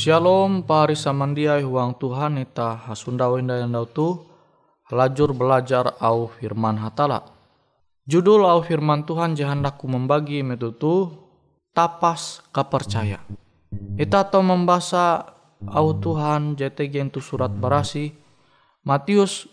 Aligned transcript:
Shalom 0.00 0.64
pari 0.64 0.96
samandiai 0.96 1.60
huang 1.60 1.92
Tuhan 1.92 2.40
ita 2.40 2.88
hasundau 2.88 3.36
indah 3.36 3.60
yang 3.60 3.84
tu 3.92 4.16
lajur 4.88 5.36
belajar 5.36 5.92
au 6.00 6.24
firman 6.40 6.80
hatala. 6.80 7.28
Judul 8.08 8.48
au 8.48 8.64
firman 8.64 9.04
Tuhan 9.04 9.36
jahandaku 9.36 9.84
membagi 9.84 10.40
metutu 10.40 11.12
tapas 11.76 12.40
kepercaya. 12.48 13.20
Ita 14.00 14.24
to 14.32 14.40
membaca 14.40 15.36
au 15.68 15.92
Tuhan 15.92 16.56
JTG 16.56 17.12
itu 17.12 17.20
surat 17.20 17.52
barasi 17.52 18.16
Matius 18.88 19.52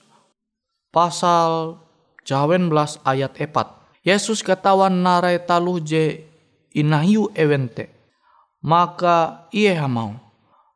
pasal 0.95 1.75
jawen 2.23 2.71
belas 2.71 3.03
ayat 3.03 3.35
epat. 3.35 3.67
Yesus 3.99 4.39
katawan 4.39 4.95
narai 4.95 5.43
taluh 5.43 5.83
je 5.83 6.23
inahiu 6.71 7.35
evente. 7.35 7.91
Maka 8.63 9.51
ia 9.51 9.75
hamau 9.83 10.26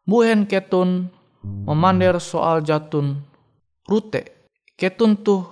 buhen 0.06 0.50
ketun 0.50 1.09
memander 1.42 2.18
soal 2.21 2.62
jatun 2.62 3.21
rute 3.86 4.42
ketun 4.81 5.13
tuh 5.13 5.45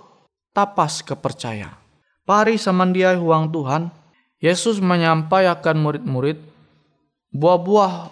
tapas 0.53 1.05
kepercaya. 1.05 1.77
Pari 2.25 2.57
samandiai 2.57 3.17
huang 3.17 3.49
Tuhan, 3.53 3.93
Yesus 4.41 4.81
menyampaikan 4.81 5.77
murid-murid 5.77 6.41
buah-buah 7.33 8.09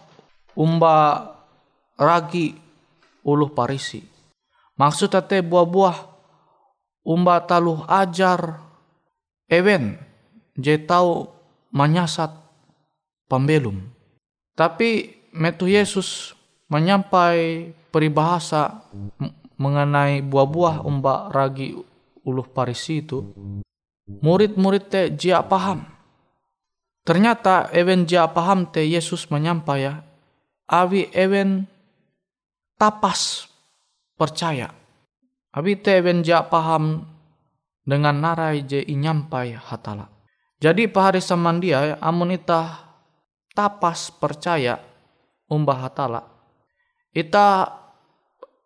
umba 0.53 0.95
ragi 1.97 2.53
uluh 3.25 3.49
parisi. 3.49 4.05
Maksud 4.77 5.09
tete 5.09 5.41
buah-buah 5.41 5.97
umba 7.01 7.41
taluh 7.45 7.81
ajar 7.89 8.61
ewen 9.49 9.97
je 10.53 10.77
tau 10.85 11.33
menyasat 11.73 12.29
pembelum. 13.25 13.81
Tapi 14.53 15.16
metu 15.37 15.69
Yesus 15.69 16.33
menyampai 16.67 17.71
peribahasa 17.93 18.83
mengenai 19.55 20.21
buah-buah 20.25 20.83
umbak 20.83 21.31
ragi 21.31 21.77
uluh 22.27 22.45
parisi 22.45 22.99
itu, 23.05 23.23
murid-murid 24.21 24.83
te 24.91 25.01
jia 25.15 25.39
paham. 25.45 25.87
Ternyata 27.07 27.71
ewen 27.71 28.03
jia 28.03 28.27
paham 28.27 28.67
te 28.67 28.83
Yesus 28.83 29.31
menyampai 29.31 29.79
ya, 29.87 30.03
awi 30.67 31.07
ewen 31.15 31.63
tapas 32.75 33.47
percaya. 34.19 34.73
Abi 35.57 35.73
te 35.79 35.97
benja 36.03 36.45
paham 36.45 37.01
dengan 37.81 38.13
narai 38.19 38.61
je 38.67 38.77
inyampai 38.77 39.57
hatala. 39.57 40.05
Jadi 40.61 40.85
pahari 40.85 41.17
samandia 41.17 41.97
amun 41.97 42.35
ita 42.35 42.77
tapas 43.57 44.13
percaya 44.13 44.77
umbah 45.47 45.87
hatala. 45.87 46.21
Ita 47.11 47.71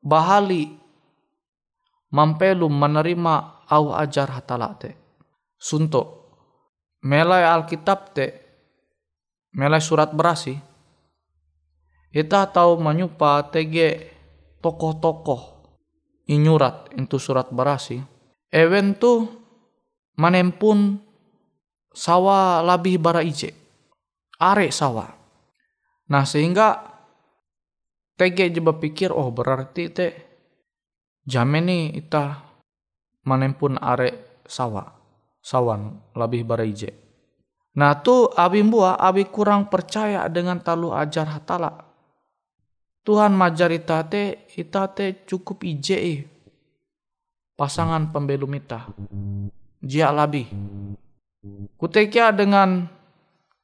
bahali 0.01 0.69
mampelu 2.11 2.67
menerima 2.67 3.65
au 3.69 3.95
ajar 3.95 4.29
hatala 4.33 4.75
te. 4.75 4.97
Sunto 5.61 6.01
melai 7.01 7.45
alkitab 7.45 8.13
te 8.13 8.25
melai 9.57 9.81
surat 9.81 10.13
berasi 10.13 10.57
ita 12.13 12.45
tahu 12.45 12.77
menyupa 12.77 13.41
tege 13.49 14.13
tokoh-tokoh 14.61 15.41
inyurat 16.29 16.93
itu 16.93 17.17
surat 17.17 17.49
berasi 17.49 18.01
ewen 18.53 18.93
tu 18.97 19.25
manempun 20.19 21.01
sawa 21.91 22.63
labih 22.63 22.99
bara 22.99 23.21
ije. 23.23 23.55
Are 24.41 24.65
sawa. 24.73 25.20
Nah 26.11 26.27
sehingga 26.27 26.83
tege 28.19 28.51
je 28.51 28.59
pikir 28.59 29.15
oh 29.15 29.31
berarti 29.31 29.87
te 29.87 30.07
jameni 31.23 31.95
ita 31.95 32.43
manempun 33.23 33.79
are 33.79 34.43
sawa. 34.43 34.99
Sawan 35.41 36.13
labih 36.13 36.45
bara 36.45 36.61
ije. 36.61 36.93
Nah 37.79 37.97
tu 38.03 38.29
abi 38.29 38.61
mbua 38.61 38.99
abi 38.99 39.25
kurang 39.25 39.71
percaya 39.71 40.27
dengan 40.27 40.59
talu 40.59 40.93
ajar 40.93 41.31
hatala. 41.31 41.87
Tuhan 43.01 43.33
majar 43.33 43.73
ita 43.73 44.05
te 44.05 44.45
ita 44.53 44.85
te 44.91 45.25
cukup 45.25 45.65
ije 45.65 46.27
pasangan 47.57 48.13
pembelum 48.13 48.53
ita. 48.53 48.85
Jia 49.81 50.13
labih 50.13 50.45
Kutekia 51.73 52.29
dengan 52.29 52.85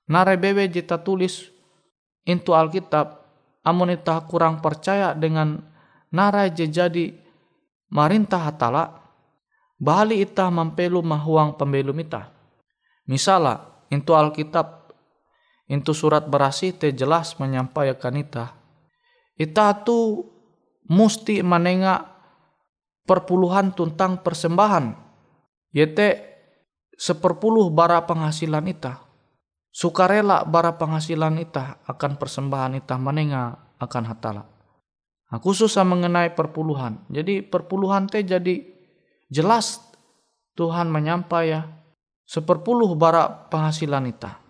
narebebe 0.09 0.65
jita 0.65 0.97
tulis 0.97 1.56
into 2.27 2.51
Alkitab, 2.51 3.23
amun 3.63 3.95
ita 3.95 4.19
kurang 4.27 4.59
percaya 4.59 5.15
dengan 5.15 5.63
narai 6.11 6.51
jadi 6.51 7.15
marintah 7.87 8.51
hatala, 8.51 8.99
bali 9.79 10.19
ita 10.19 10.51
mampelu 10.51 10.99
mahuang 10.99 11.55
pembelum 11.55 11.95
ita. 12.03 12.27
Misala, 13.07 13.87
into 13.87 14.11
Alkitab, 14.11 14.91
into 15.71 15.95
surat 15.95 16.27
berasi 16.27 16.75
te 16.75 16.91
jelas 16.91 17.39
menyampaikan 17.39 18.19
ita. 18.19 18.51
Ita 19.39 19.71
tu 19.87 20.27
musti 20.91 21.39
menengah 21.39 22.03
perpuluhan 23.07 23.71
tentang 23.71 24.19
persembahan. 24.19 24.91
Yete 25.71 26.35
seperpuluh 26.99 27.71
bara 27.71 28.03
penghasilan 28.03 28.67
ita. 28.67 29.06
Sukarela 29.77 30.41
bara 30.41 30.73
penghasilan 30.73 31.37
ita 31.37 31.85
akan 31.85 32.17
persembahan 32.17 32.81
ita 32.81 32.97
menenga 32.97 33.77
akan 33.77 34.03
hatala. 34.09 34.49
Nah, 35.29 35.37
khusus 35.37 35.77
mengenai 35.77 36.33
perpuluhan. 36.33 37.05
Jadi 37.13 37.45
perpuluhan 37.45 38.09
teh 38.09 38.25
jadi 38.25 38.65
jelas 39.29 39.77
Tuhan 40.57 40.89
menyampai 40.89 41.53
ya 41.53 41.61
seperpuluh 42.25 42.89
bara 42.97 43.29
penghasilan 43.53 44.09
ita. 44.09 44.41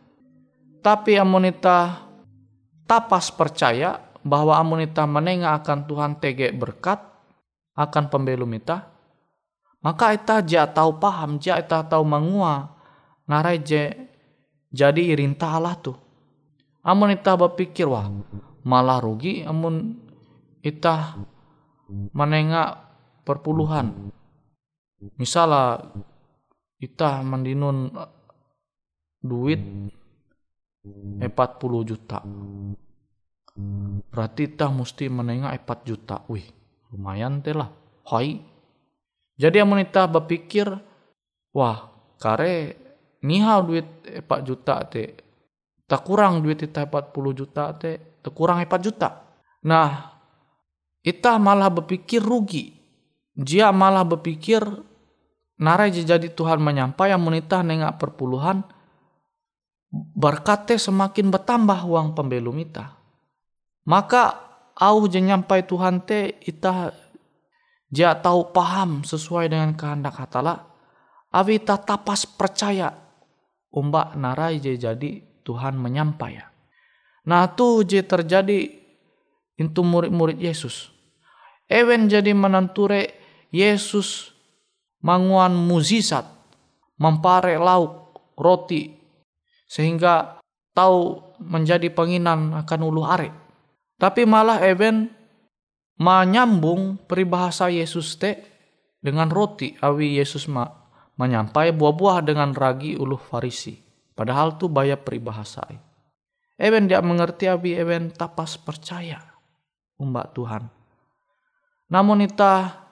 Tapi 0.80 1.20
amonita 1.20 2.08
tapas 2.88 3.28
percaya 3.28 4.00
bahwa 4.24 4.56
amonita 4.56 5.04
menenga 5.04 5.60
akan 5.60 5.92
Tuhan 5.92 6.24
tege 6.24 6.56
berkat 6.56 7.04
akan 7.76 8.08
pembelum 8.08 8.56
ita, 8.56 8.88
maka 9.84 10.16
ita 10.16 10.40
ja 10.48 10.64
tahu 10.72 11.04
paham, 11.04 11.36
ja 11.36 11.60
ita 11.60 11.84
tahu 11.84 12.08
mengua 12.08 12.80
je 13.60 14.07
jadi 14.72 15.02
irinta 15.16 15.52
Allah 15.54 15.76
tuh. 15.80 15.98
Amun 16.88 17.12
ita 17.12 17.36
berpikir 17.36 17.84
wah 17.84 18.08
malah 18.64 19.04
rugi 19.04 19.44
amun 19.44 20.00
ita 20.64 21.20
menengah 22.16 22.80
perpuluhan. 23.28 24.12
Misalnya 25.20 25.84
ita 26.80 27.22
mendinun 27.24 27.92
duit 29.20 29.60
40 30.88 31.28
juta. 31.84 32.24
Berarti 34.08 34.42
ita 34.48 34.72
mesti 34.72 35.06
menengah 35.12 35.52
4 35.52 35.90
juta. 35.90 36.24
Wih, 36.32 36.46
lumayan 36.94 37.44
teh 37.44 37.52
lah. 37.52 37.74
Hai, 38.08 38.40
jadi 39.36 39.68
amun 39.68 39.84
ita 39.84 40.08
berpikir, 40.08 40.66
wah 41.52 41.92
kare 42.18 42.87
nihau 43.28 43.68
duit 43.68 43.88
4 44.08 44.48
juta 44.48 44.88
te, 44.88 45.20
tak 45.84 46.08
kurang 46.08 46.40
duit 46.40 46.64
ita 46.64 46.88
40 46.88 47.12
juta 47.36 47.76
te, 47.76 48.24
tak 48.24 48.32
kurang 48.32 48.64
4 48.64 48.72
juta. 48.80 49.28
Nah, 49.68 50.16
ita 51.04 51.36
malah 51.36 51.68
berpikir 51.68 52.24
rugi. 52.24 52.72
Dia 53.36 53.76
malah 53.76 54.08
berpikir 54.08 54.64
narai 55.60 55.92
jadi 55.92 56.32
Tuhan 56.32 56.64
menyampai 56.64 57.12
amun 57.12 57.38
ita 57.38 57.62
nengak 57.62 58.00
perpuluhan, 58.00 58.64
berkate 59.92 60.80
semakin 60.80 61.30
bertambah 61.30 61.86
uang 61.86 62.16
pembelum 62.16 62.58
ita. 62.64 62.98
Maka 63.88 64.36
au 64.76 65.06
je 65.08 65.20
nyampai 65.22 65.64
Tuhan 65.64 66.04
te 66.04 66.40
ita 66.44 66.92
dia 67.88 68.12
tahu 68.20 68.52
paham 68.52 69.08
sesuai 69.08 69.48
dengan 69.48 69.72
kehendak 69.74 70.20
hatala. 70.20 70.68
Awita 71.32 71.80
tapas 71.80 72.28
percaya. 72.28 73.07
Umbak 73.78 74.18
narai 74.18 74.58
je 74.58 74.74
jadi 74.74 75.22
Tuhan 75.46 75.78
menyampai. 75.78 76.42
Nah 77.30 77.46
tu 77.54 77.86
je 77.86 78.02
terjadi 78.02 78.74
itu 79.54 79.82
murid-murid 79.86 80.42
Yesus. 80.42 80.90
Ewen 81.70 82.10
jadi 82.10 82.34
menenture 82.34 83.14
Yesus 83.54 84.34
manguan 85.06 85.54
muzizat, 85.54 86.26
mempare 86.98 87.60
lauk, 87.62 88.18
roti, 88.34 88.98
sehingga 89.70 90.40
tahu 90.74 91.22
menjadi 91.44 91.92
penginan 91.94 92.56
akan 92.66 92.80
ulu 92.82 93.04
are. 93.06 93.30
Tapi 93.98 94.26
malah 94.26 94.62
Ewen 94.64 95.10
menyambung 95.98 97.02
peribahasa 97.10 97.70
Yesus 97.74 98.18
te 98.18 98.42
dengan 99.02 99.30
roti 99.34 99.74
awi 99.82 100.22
Yesus 100.22 100.46
ma 100.46 100.66
menyampai 101.18 101.74
buah-buah 101.74 102.24
dengan 102.24 102.54
ragi 102.54 102.94
uluh 102.94 103.20
farisi. 103.20 103.78
Padahal 104.18 104.58
tu 104.58 104.70
bayar 104.70 105.02
peribahasa. 105.02 105.66
Ewen 106.58 106.90
dia 106.90 107.02
mengerti 107.06 107.46
awi 107.46 107.78
ewen 107.78 108.10
tapas 108.10 108.58
percaya 108.58 109.22
umbak 110.02 110.34
Tuhan. 110.34 110.66
Namun 111.90 112.26
ita 112.26 112.88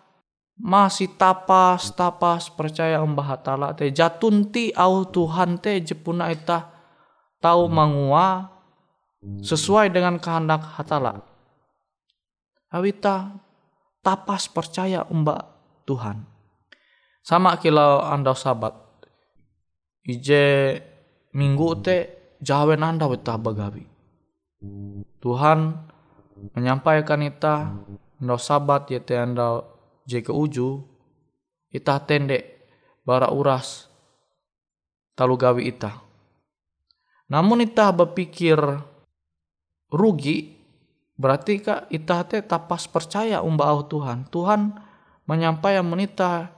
masih 0.55 1.12
tapas 1.17 1.91
tapas 1.91 2.48
percaya 2.48 3.01
umbah 3.01 3.36
hatala 3.36 3.75
te 3.75 3.91
jatunti 3.91 4.72
au 4.72 5.03
Tuhan 5.03 5.60
te 5.60 5.84
jepuna 5.84 6.32
ita 6.32 6.72
tahu 7.44 7.67
mangua 7.67 8.48
sesuai 9.20 9.91
dengan 9.91 10.15
kehendak 10.15 10.63
hatala 10.79 11.20
awita 12.72 13.36
tapas 14.00 14.48
percaya 14.48 15.03
umbak 15.12 15.44
Tuhan. 15.84 16.34
Sama 17.25 17.58
kilau 17.58 18.05
anda 18.05 18.38
sahabat. 18.38 18.77
Ije 20.05 20.77
minggu 21.34 21.82
te 21.82 21.98
jawen 22.38 22.86
anda 22.86 23.10
wita 23.10 23.34
bagawi. 23.41 23.82
Tuhan 25.25 25.74
menyampaikan 26.53 27.25
ita 27.25 27.74
anda 28.22 28.86
ya 28.94 29.01
te 29.01 29.17
anda 29.17 29.65
je 30.05 30.22
ke 30.22 30.29
uju 30.29 30.86
ita 31.74 31.98
tendek 32.05 32.70
bara 33.01 33.34
uras 33.34 33.89
talu 35.17 35.34
gawi 35.34 35.74
ita. 35.74 35.98
Namun 37.25 37.65
ita 37.65 37.89
berpikir 37.89 38.62
rugi 39.89 40.55
Berarti 41.15 41.63
kak 41.63 41.88
ita 41.96 42.27
te 42.27 42.44
tapas 42.44 42.91
percaya 42.91 43.39
umba 43.39 43.72
Tuhan. 43.88 44.27
Tuhan 44.27 44.75
menyampaikan 45.24 45.88
menita 45.88 46.51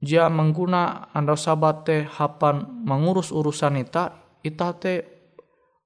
dia 0.00 0.28
mengguna 0.28 1.08
anda 1.16 1.34
sahabat 1.34 1.88
teh 1.88 2.02
hapan 2.04 2.64
mengurus 2.84 3.32
urusan 3.32 3.80
ita 3.80 4.12
ita 4.44 4.76
teh 4.76 5.02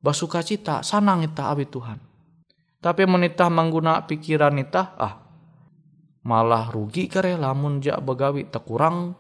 basuka 0.02 0.43
cita 0.43 0.83
sanang 0.83 1.23
ita 1.23 1.50
abi 1.50 1.69
Tuhan 1.69 1.99
tapi 2.81 3.05
menitah 3.05 3.52
mengguna 3.52 4.02
pikiran 4.09 4.57
ita 4.59 4.97
ah 4.99 5.14
malah 6.25 6.69
rugi 6.69 7.09
kare 7.09 7.37
lamun 7.37 7.81
jak 7.81 8.00
begawi 8.05 8.49
tekurang 8.49 9.17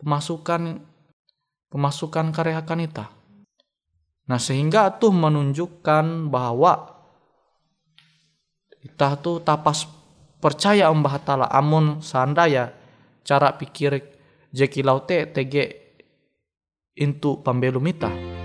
pemasukan 0.00 0.80
pemasukan 1.70 2.34
karya 2.34 2.60
kanita. 2.66 3.12
Nah 4.26 4.40
sehingga 4.40 4.96
tuh 4.98 5.14
menunjukkan 5.14 6.28
bahwa 6.28 6.98
ita 8.80 9.16
tuh 9.20 9.44
tapas 9.44 9.86
percaya 10.40 10.88
Mbah 10.90 11.16
Tala 11.22 11.46
amun 11.52 12.00
sandaya 12.00 12.72
cara 13.24 13.52
pikir 13.58 14.00
jeki 14.52 14.82
laute 14.82 15.26
tege 15.32 15.64
intu 16.96 17.42
pambelumita. 17.42 18.39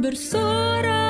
bersorak 0.00 1.09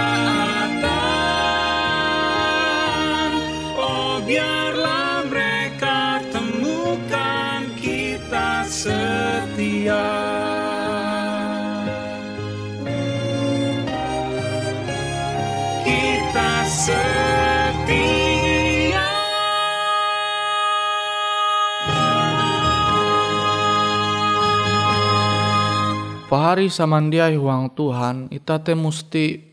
Pahari 26.31 26.71
samandiai 26.71 27.35
huang 27.35 27.75
Tuhan 27.75 28.31
ita 28.31 28.63
te 28.63 28.71
musti 28.71 29.43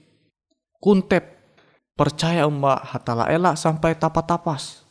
kuntep 0.78 1.26
percaya 1.98 2.46
mbak 2.46 2.86
hatala 2.94 3.26
elak 3.26 3.58
sampai 3.58 3.98
tapa-tapas. 3.98 4.86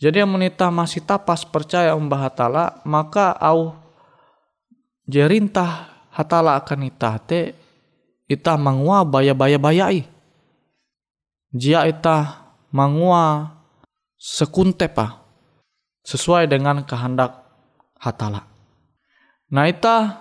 Jadi 0.00 0.24
yang 0.24 0.32
menita 0.32 0.72
masih 0.72 1.04
tapas 1.04 1.44
percaya 1.44 1.92
mbak 1.92 2.32
hatala 2.32 2.80
maka 2.88 3.36
au 3.36 3.76
jerintah 5.04 5.92
hatala 6.08 6.56
akan 6.56 6.88
ita 6.88 7.20
te 7.20 7.52
ita 8.24 8.56
mangua 8.56 9.04
baya 9.04 9.36
baya 9.36 9.60
bayai 9.60 10.13
jia 11.54 11.86
itah 11.86 12.50
mangua 12.74 13.54
sekuntepa 14.18 15.22
sesuai 16.02 16.50
dengan 16.50 16.82
kehendak 16.82 17.46
hatala. 18.02 18.42
Nah 19.54 19.70
ita 19.70 20.18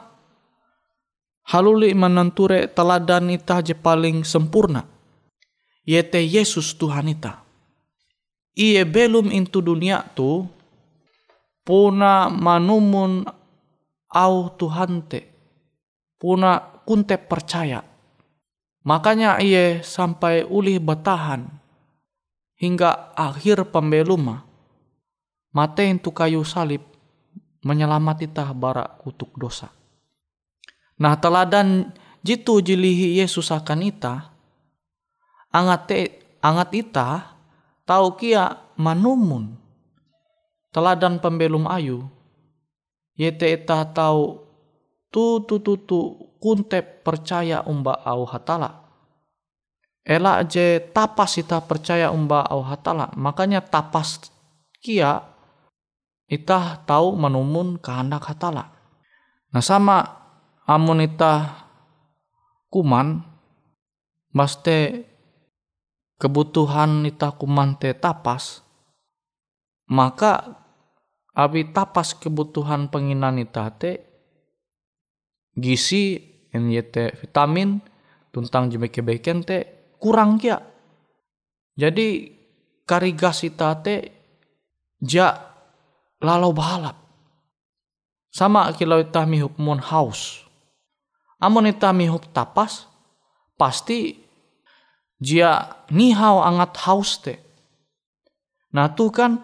haluli 1.49 1.97
menenture 1.97 2.69
teladan 2.69 3.33
itah 3.33 3.65
je 3.65 3.73
paling 3.73 4.21
sempurna. 4.21 4.85
Yete 5.83 6.21
Yesus 6.21 6.77
Tuhan 6.77 7.11
itah. 7.11 7.41
Ie 8.53 8.85
belum 8.85 9.33
intu 9.33 9.59
dunia 9.65 10.05
tu 10.13 10.45
puna 11.65 12.29
manumun 12.29 13.25
au 14.13 14.35
Tuhan 14.53 15.01
te. 15.09 15.25
Puna 16.21 16.61
kunte 16.85 17.19
percaya 17.19 17.92
Makanya 18.83 19.39
ia 19.39 19.79
sampai 19.79 20.43
ulih 20.43 20.79
bertahan 20.83 21.47
hingga 22.59 23.15
akhir 23.15 23.71
pembeluma. 23.71 24.43
Mate 25.55 25.87
itu 25.87 26.11
kayu 26.11 26.43
salib 26.43 26.83
menyelamati 27.63 28.27
tah 28.27 28.51
bara 28.51 28.83
kutuk 28.99 29.31
dosa. 29.39 29.71
Nah 30.99 31.15
teladan 31.15 31.95
jitu 32.19 32.59
jilihi 32.59 33.23
Yesus 33.23 33.53
akan 33.55 33.79
ita, 33.87 34.33
angat 35.53 35.81
te, 35.87 35.99
angat 36.43 36.69
ita 36.75 37.37
tahu 37.87 38.19
kia 38.19 38.57
manumun 38.75 39.55
teladan 40.73 41.21
pembelum 41.21 41.69
ayu 41.69 42.09
yete 43.13 43.53
ita 43.53 43.85
tahu 43.93 44.41
tu 45.13 45.45
tu 45.45 45.61
tu 45.61 45.77
tu 45.77 45.99
kunte 46.43 46.83
percaya 46.83 47.63
umba 47.63 48.03
au 48.03 48.27
hatala. 48.27 48.83
Ela 50.03 50.43
je 50.43 50.83
tapas 50.91 51.39
ita 51.39 51.63
percaya 51.63 52.11
umba 52.11 52.43
au 52.43 52.59
hatala. 52.59 53.07
Makanya 53.15 53.63
tapas 53.63 54.27
kia 54.83 55.23
ita 56.27 56.83
tahu 56.83 57.15
menumun 57.15 57.79
kehendak 57.79 58.27
hatala. 58.27 58.75
Nah 59.55 59.63
sama 59.63 60.03
amun 60.67 61.07
ita 61.07 61.63
kuman 62.67 63.23
maste 64.35 65.07
kebutuhan 66.19 67.07
ita 67.07 67.31
kuman 67.39 67.79
te 67.79 67.95
tapas 67.95 68.59
maka 69.87 70.59
abi 71.31 71.71
tapas 71.71 72.11
kebutuhan 72.17 72.91
penginan 72.91 73.39
ita 73.39 73.71
te 73.71 74.03
gisi 75.53 76.32
NYT 76.53 77.25
vitamin 77.25 77.81
tuntang 78.29 78.69
jemeke 78.69 79.01
beken 79.01 79.41
te 79.41 79.57
kurang 79.97 80.37
kia. 80.37 80.61
Jadi 81.73 82.29
karigas 82.85 83.41
ita 83.41 83.73
te 83.81 83.95
ja 85.01 85.33
lalau 86.21 86.53
balap. 86.53 86.97
Sama 88.33 88.73
kilau 88.73 89.01
ita 89.01 89.25
mihup 89.29 89.57
mon 89.61 89.77
haus. 89.77 90.41
Amun 91.37 91.69
ita 91.69 91.93
mihup 91.93 92.29
tapas 92.33 92.89
pasti 93.57 94.17
jia 95.21 95.69
nihau 95.93 96.41
angat 96.41 96.73
haus 96.85 97.21
te. 97.21 97.37
Nah 98.73 98.89
tuh 98.89 99.13
kan 99.13 99.37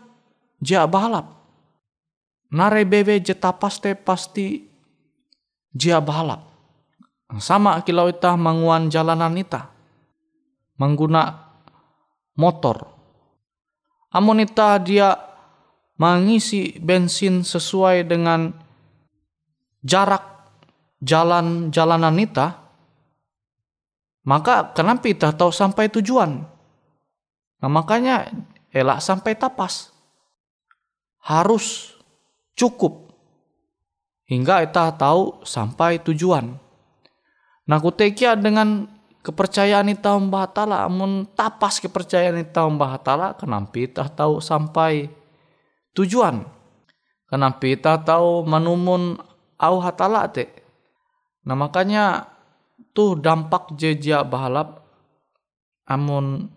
jia 0.58 0.90
balap. 0.90 1.38
Nare 2.50 2.82
bebe 2.82 3.22
je 3.22 3.38
tapas 3.38 3.78
te 3.78 3.94
pasti 3.94 4.66
jia 5.70 6.02
balap. 6.02 6.49
Sama 7.38 7.78
kilau 7.86 8.10
ita 8.10 8.34
manguan 8.34 8.90
jalanan 8.90 9.38
ita. 9.38 9.70
Mengguna 10.82 11.30
motor. 12.34 12.90
Amun 14.10 14.42
ita 14.42 14.82
dia 14.82 15.14
mengisi 16.02 16.74
bensin 16.82 17.46
sesuai 17.46 18.08
dengan 18.10 18.50
jarak 19.86 20.24
jalan 21.04 21.70
jalanan 21.70 22.16
ita, 22.18 22.58
maka 24.26 24.72
kenapa 24.76 25.06
kita 25.06 25.36
tahu 25.36 25.52
sampai 25.52 25.92
tujuan? 25.92 26.44
Nah 27.60 27.70
makanya 27.70 28.32
elak 28.72 29.04
sampai 29.04 29.36
tapas. 29.36 29.92
Harus 31.20 31.94
cukup 32.56 33.12
hingga 34.26 34.64
kita 34.64 34.96
tahu 34.96 35.44
sampai 35.44 36.00
tujuan. 36.00 36.56
Nah 37.70 37.78
kutekia 37.78 38.34
dengan 38.34 38.90
kepercayaan 39.22 39.94
ita 39.94 40.18
umbah 40.18 40.50
hatala 40.50 40.90
amun 40.90 41.30
tapas 41.38 41.78
kepercayaan 41.78 42.42
ita 42.42 42.66
umbah 42.66 42.98
hatala 42.98 43.38
kenapa 43.38 43.78
ita 43.78 44.10
tahu 44.10 44.42
sampai 44.42 45.06
tujuan. 45.94 46.42
Kenapa 47.30 47.62
ita 47.70 47.94
tahu 48.02 48.42
manumun 48.42 49.22
au 49.62 49.76
hatala 49.86 50.26
te. 50.34 50.50
Nah 51.46 51.54
makanya 51.54 52.26
tuh 52.98 53.22
dampak 53.22 53.78
jejak 53.78 54.26
bahalap 54.26 54.82
amun 55.86 56.50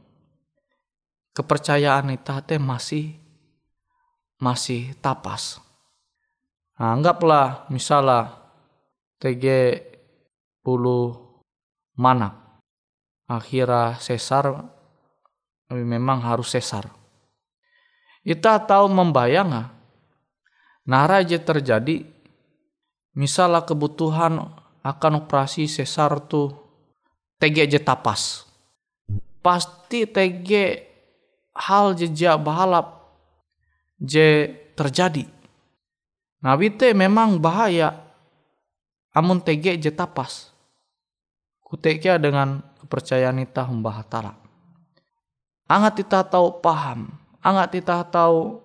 kepercayaan 1.36 2.08
ita 2.16 2.40
te 2.40 2.56
masih 2.56 3.20
masih 4.40 4.96
tapas. 5.04 5.60
Nah, 6.80 6.96
anggaplah 6.96 7.68
misalnya 7.68 8.32
TG 9.20 9.44
manak. 11.98 12.38
Akhirnya 13.26 13.98
sesar 13.98 14.50
memang 15.72 16.20
harus 16.20 16.52
sesar. 16.52 16.90
Kita 18.22 18.62
tahu 18.62 18.86
membayang 18.86 19.72
nara 20.86 21.22
aja 21.22 21.38
terjadi 21.42 22.06
misalnya 23.18 23.66
kebutuhan 23.66 24.38
akan 24.82 25.12
operasi 25.26 25.66
sesar 25.66 26.22
tuh 26.26 26.54
TG 27.42 27.66
aja 27.66 27.80
tapas. 27.82 28.46
Pasti 29.42 30.06
TG 30.06 30.50
hal 31.58 31.98
jejak 31.98 32.38
bahalap 32.38 33.02
je 33.98 34.46
terjadi. 34.78 35.26
Nah 36.42 36.54
te 36.58 36.94
memang 36.94 37.42
bahaya 37.42 37.94
amun 39.10 39.42
TG 39.42 39.82
je 39.82 39.90
tapas. 39.90 40.51
Kutekia 41.72 42.20
dengan 42.20 42.60
kepercayaan 42.84 43.40
ita 43.40 43.64
humbah 43.64 44.04
hatala. 44.04 44.36
Angat 45.64 46.04
ita 46.04 46.20
tahu 46.20 46.60
paham, 46.60 47.08
angat 47.40 47.80
ita 47.80 48.04
tahu 48.04 48.60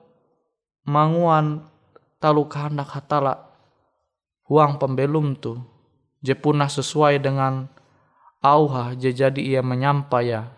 manguan 0.83 1.63
talu 2.19 2.43
kehendak 2.51 2.91
hatala 2.91 3.47
huang 4.51 4.75
pembelum 4.75 5.39
tu 5.39 5.55
je 6.19 6.35
punah 6.35 6.67
sesuai 6.67 7.23
dengan 7.23 7.71
auha 8.43 8.91
je 8.99 9.15
jadi 9.15 9.39
ia 9.39 9.61
menyampaya 9.63 10.51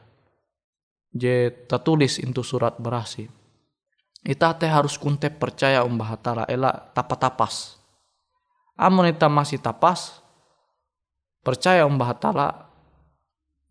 je 1.13 1.53
tertulis 1.69 2.17
itu 2.17 2.41
surat 2.41 2.81
berasi. 2.81 3.29
Ita 4.25 4.57
teh 4.57 4.73
harus 4.73 4.97
kunte 4.97 5.29
percaya 5.29 5.85
umbah 5.85 6.17
hatala 6.17 6.43
ela 6.49 6.73
tapa-tapas. 6.97 7.77
Amun 8.73 9.05
ita 9.05 9.29
masih 9.29 9.61
tapas, 9.61 10.25
percaya 11.49 11.81
umbah 11.89 12.13
hatala, 12.13 12.69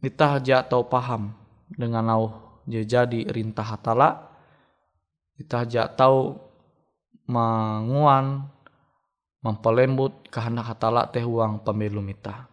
ita 0.02 0.42
ja 0.42 0.66
tau 0.66 0.82
paham 0.90 1.30
dengan 1.70 2.10
au 2.10 2.24
je 2.66 2.82
jadi 2.82 3.30
rintah 3.30 3.62
hatala, 3.62 4.34
ita 5.38 5.62
ja 5.62 5.86
tau 5.86 6.42
manguan 7.30 8.50
mempelembut 9.46 10.26
kehendak 10.26 10.74
hatala 10.74 11.06
teh 11.06 11.22
uang 11.22 11.62
pemilu 11.62 12.02
ita. 12.10 12.50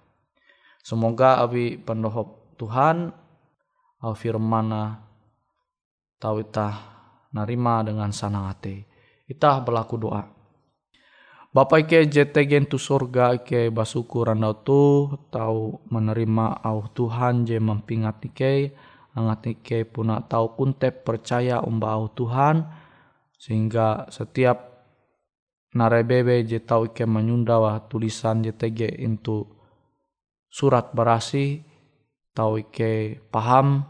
Semoga 0.86 1.42
abi 1.42 1.82
pendohop 1.82 2.54
Tuhan 2.62 3.10
au 4.06 4.14
firmana 4.14 5.02
tau 6.22 6.38
ita 6.38 6.70
narima 7.34 7.82
dengan 7.82 8.14
sanang 8.14 8.46
hati. 8.46 8.86
Ita 9.26 9.58
berlaku 9.66 9.98
doa. 9.98 10.35
Bapak 11.56 11.88
ike 11.88 12.12
jete 12.12 12.44
gentu 12.52 12.76
surga 12.76 13.39
ike 13.39 13.72
basuku 13.72 14.28
randau 14.28 14.60
tu 14.60 15.08
tau 15.32 15.80
menerima 15.88 16.60
au 16.60 16.84
Tuhan 16.91 17.48
je 17.48 17.56
mempingat 17.63 18.20
ike 18.28 18.76
angat 19.15 19.56
ike 19.56 19.88
puna 19.88 20.20
tau 20.28 20.52
kuntep 20.52 21.08
percaya 21.08 21.63
umba 21.63 21.96
au 21.96 22.12
Tuhan 22.12 22.60
sehingga 23.39 24.04
setiap 24.12 24.84
narebebe 25.72 26.44
je 26.44 26.60
tau 26.60 26.91
ike 26.91 27.08
menyundawa 27.08 27.88
tulisan 27.88 28.44
JTG 28.44 29.00
into 29.00 29.48
surat 30.52 30.91
berasi 30.91 31.63
tau 32.36 32.60
ike 32.60 33.24
paham 33.32 33.88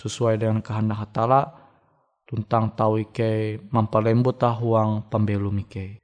sesuai 0.00 0.40
dengan 0.40 0.64
kehendak 0.64 1.04
hatala 1.04 1.60
tuntang 2.24 2.72
tau 2.72 2.96
ike 2.96 3.60
mampalembut 3.68 4.40
huang 4.40 5.12
pembelum 5.12 5.60
ike. 5.60 6.01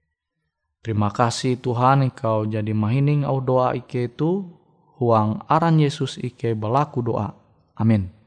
Terima 0.79 1.11
kasih 1.11 1.59
Tuhan 1.59 2.07
engkau 2.07 2.47
jadi 2.47 2.71
mahining 2.71 3.27
au 3.27 3.43
doa 3.43 3.75
ike 3.75 4.15
itu 4.15 4.47
huang 4.99 5.43
aran 5.51 5.79
Yesus 5.83 6.19
ike 6.23 6.55
berlaku 6.55 7.03
doa. 7.03 7.35
Amin. 7.75 8.18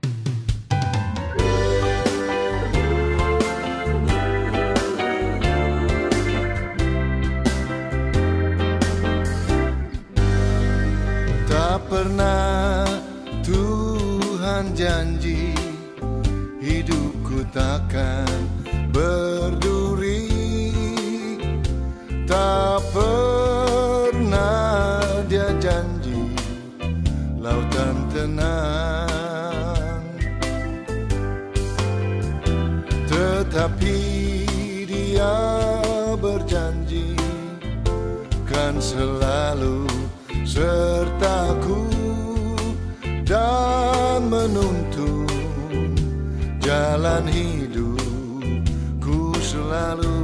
lalu. 49.72 50.16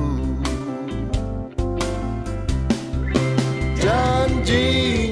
Janji 3.80 5.07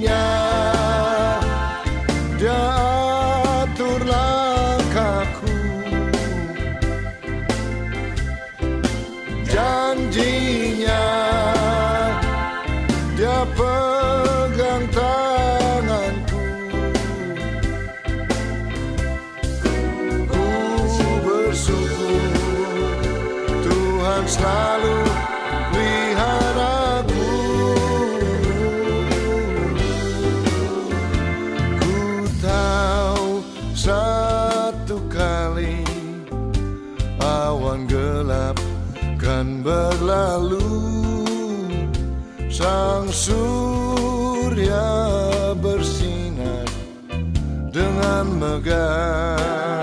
dengan 47.76 48.40
megah 48.40 49.75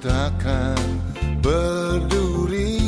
takkan 0.00 0.80
berduri. 1.44 2.80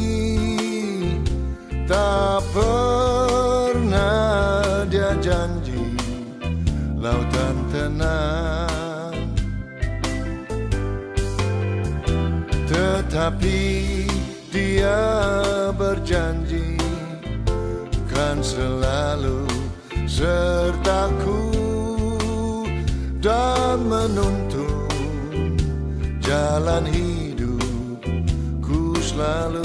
Tak 1.84 2.40
pernah 2.56 4.08
dia 4.88 5.12
janji 5.20 5.92
Lautan 6.96 7.56
tenang. 7.68 9.12
Tetapi 12.72 13.60
dia 14.48 15.04
berjanji 15.76 16.80
Kan 18.08 18.40
selalu 18.40 19.44
sertaku 20.08 21.52
Dan 23.20 23.84
menuntun 23.84 24.82
jalan 26.24 26.88
my. 29.16 29.61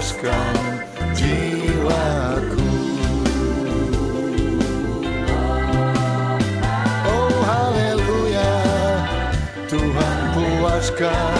puaskan 0.00 0.56
jiwaku. 1.12 2.68
Oh 7.04 7.34
haleluya 7.44 8.52
Tuhan 9.68 10.18
puaskan 10.32 11.39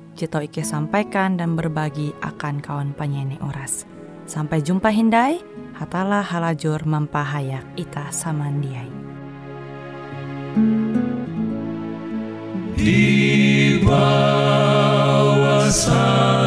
jito 0.21 0.37
Ike 0.37 0.61
sampaikan 0.61 1.33
dan 1.33 1.57
berbagi 1.57 2.13
akan 2.21 2.61
kawan 2.61 2.93
penyanyi 2.93 3.41
Oras. 3.41 3.89
Sampai 4.29 4.61
jumpa 4.61 4.93
Hindai, 4.93 5.41
hatalah 5.73 6.21
halajur 6.21 6.85
mempahayak 6.85 7.65
ita 7.73 8.13
samandiai. 8.13 8.93
Di 12.77 13.81
bawah 13.81 15.65
salib 15.73 16.40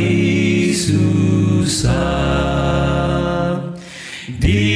dari 0.00 0.72
susah 0.72 1.92
di 4.40 4.69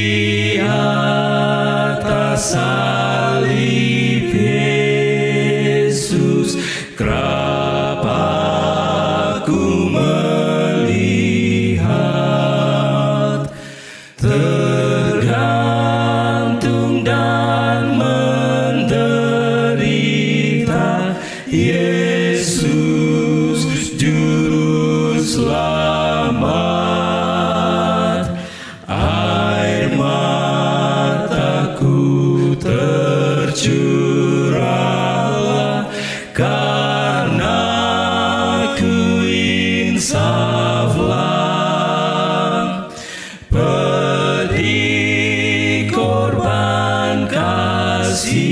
kasih 48.15 48.44